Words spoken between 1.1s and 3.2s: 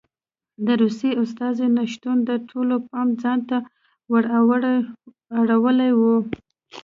استازو نه شتون د ټولو پام